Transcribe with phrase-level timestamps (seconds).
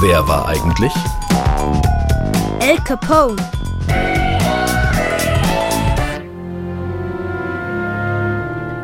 [0.00, 0.92] Wer war eigentlich
[2.60, 3.34] El Capone?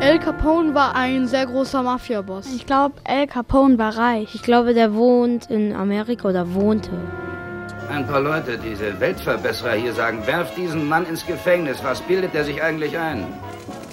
[0.01, 2.53] El Capone war ein sehr großer Mafiaboss.
[2.53, 4.35] Ich glaube, El Capone war reich.
[4.35, 6.91] Ich glaube, der wohnt in Amerika oder wohnte.
[7.89, 11.81] Ein paar Leute, diese Weltverbesserer hier sagen, werft diesen Mann ins Gefängnis.
[11.81, 13.25] Was bildet er sich eigentlich ein?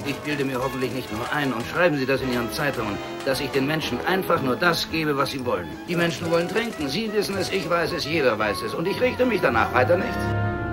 [0.05, 3.41] Ich bilde mir hoffentlich nicht nur ein und schreiben Sie das in Ihren Zeitungen, dass
[3.41, 5.69] ich den Menschen einfach nur das gebe, was sie wollen.
[5.89, 6.89] Die Menschen wollen trinken.
[6.89, 8.75] Sie wissen es, ich weiß es, jeder weiß es.
[8.75, 10.19] Und ich richte mich danach weiter nichts.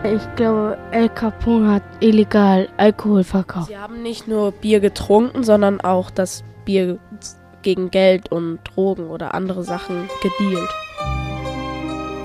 [0.04, 3.68] Ich glaube, El Capone hat illegal Alkohol verkauft.
[3.68, 6.98] Sie haben nicht nur Bier getrunken, sondern auch das Bier
[7.62, 10.70] gegen Geld und Drogen oder andere Sachen gedealt.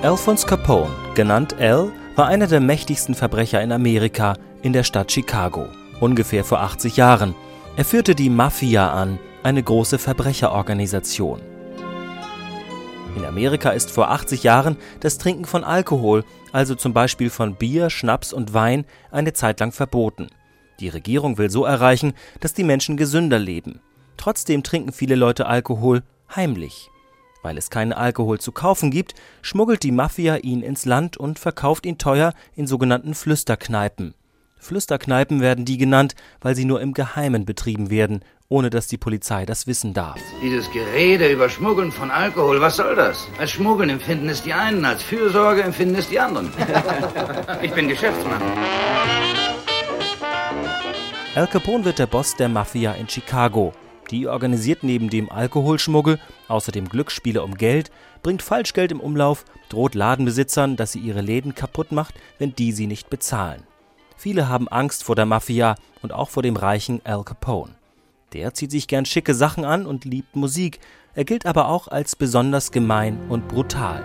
[0.02, 5.66] Alphonse Capone, genannt Al, war einer der mächtigsten Verbrecher in Amerika in der Stadt Chicago,
[6.00, 7.34] ungefähr vor 80 Jahren.
[7.76, 11.40] Er führte die Mafia an, eine große Verbrecherorganisation.
[13.16, 17.90] In Amerika ist vor 80 Jahren das Trinken von Alkohol, also zum Beispiel von Bier,
[17.90, 20.28] Schnaps und Wein, eine Zeit lang verboten.
[20.80, 23.80] Die Regierung will so erreichen, dass die Menschen gesünder leben.
[24.16, 26.02] Trotzdem trinken viele Leute Alkohol
[26.34, 26.90] heimlich.
[27.42, 31.86] Weil es keinen Alkohol zu kaufen gibt, schmuggelt die Mafia ihn ins Land und verkauft
[31.86, 34.14] ihn teuer in sogenannten Flüsterkneipen.
[34.64, 39.44] Flüsterkneipen werden die genannt, weil sie nur im Geheimen betrieben werden, ohne dass die Polizei
[39.44, 40.18] das wissen darf.
[40.42, 43.28] Dieses Gerede über Schmuggeln von Alkohol, was soll das?
[43.38, 46.50] Als Schmuggeln empfinden es die einen, als Fürsorge empfinden es die anderen.
[47.62, 48.40] ich bin Geschäftsmann.
[51.34, 53.72] Al Capone wird der Boss der Mafia in Chicago.
[54.10, 57.90] Die organisiert neben dem Alkoholschmuggel außerdem Glücksspiele um Geld,
[58.22, 62.86] bringt Falschgeld im Umlauf, droht Ladenbesitzern, dass sie ihre Läden kaputt macht, wenn die sie
[62.86, 63.62] nicht bezahlen.
[64.16, 67.74] Viele haben Angst vor der Mafia und auch vor dem reichen Al Capone.
[68.32, 70.80] Der zieht sich gern schicke Sachen an und liebt Musik,
[71.14, 74.02] er gilt aber auch als besonders gemein und brutal.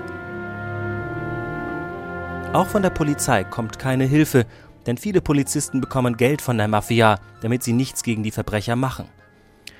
[2.53, 4.45] Auch von der Polizei kommt keine Hilfe,
[4.85, 9.07] denn viele Polizisten bekommen Geld von der Mafia, damit sie nichts gegen die Verbrecher machen.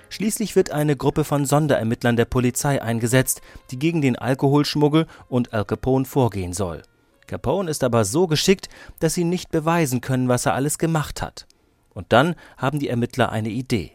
[0.10, 5.66] Schließlich wird eine Gruppe von Sonderermittlern der Polizei eingesetzt, die gegen den Alkoholschmuggel und Al
[5.66, 6.82] Capone vorgehen soll.
[7.30, 8.68] Capone ist aber so geschickt,
[9.00, 11.46] dass sie nicht beweisen können, was er alles gemacht hat.
[11.94, 13.92] Und dann haben die Ermittler eine Idee.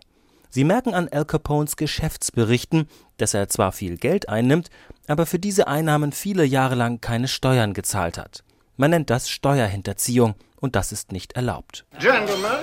[0.50, 4.70] Sie merken an Al Capones Geschäftsberichten, dass er zwar viel Geld einnimmt,
[5.08, 8.44] aber für diese Einnahmen viele Jahre lang keine Steuern gezahlt hat.
[8.76, 11.84] Man nennt das Steuerhinterziehung und das ist nicht erlaubt.
[11.98, 12.62] Gentlemen,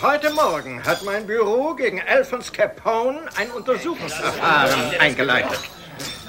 [0.00, 5.60] heute Morgen hat mein Büro gegen Alphonse Capone ein Untersuchungsverfahren eingeleitet.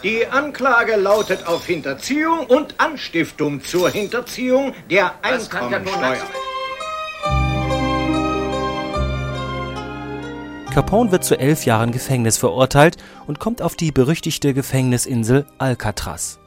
[0.03, 6.18] Die Anklage lautet auf Hinterziehung und Anstiftung zur Hinterziehung der Einkommensteuer.
[10.74, 12.97] Capone wird zu elf Jahren Gefängnis verurteilt
[13.28, 16.38] und kommt auf die berüchtigte Gefängnisinsel Alcatraz.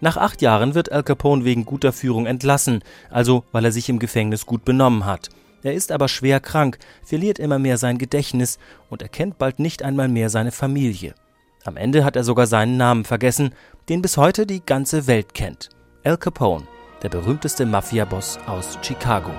[0.00, 3.98] Nach acht Jahren wird Al Capone wegen guter Führung entlassen, also weil er sich im
[3.98, 5.28] Gefängnis gut benommen hat.
[5.62, 10.08] Er ist aber schwer krank, verliert immer mehr sein Gedächtnis und erkennt bald nicht einmal
[10.08, 11.14] mehr seine Familie.
[11.64, 13.54] Am Ende hat er sogar seinen Namen vergessen,
[13.88, 15.70] den bis heute die ganze Welt kennt.
[16.04, 16.68] Al Capone,
[17.02, 19.30] der berühmteste Mafiaboss aus Chicago.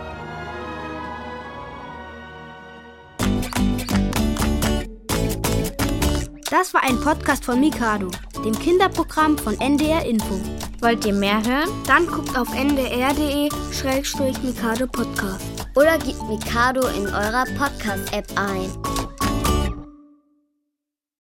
[6.50, 8.09] Das war ein Podcast von Mikado,
[8.44, 10.40] dem Kinderprogramm von NDR Info.
[10.81, 11.69] Wollt ihr mehr hören?
[11.85, 13.52] Dann guckt auf ndr.de-mikado
[14.88, 15.46] Podcast.
[15.75, 18.72] Oder gebt Mikado in eurer Podcast-App ein.